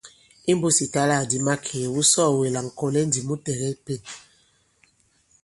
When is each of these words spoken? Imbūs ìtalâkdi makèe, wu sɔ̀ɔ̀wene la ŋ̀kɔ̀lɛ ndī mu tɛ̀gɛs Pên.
Imbūs 0.51 0.77
ìtalâkdi 0.85 1.37
makèe, 1.47 1.87
wu 1.93 2.01
sɔ̀ɔ̀wene 2.11 2.53
la 2.55 2.61
ŋ̀kɔ̀lɛ 2.67 2.99
ndī 3.07 3.21
mu 3.27 3.35
tɛ̀gɛs 3.45 3.75
Pên. 3.83 4.01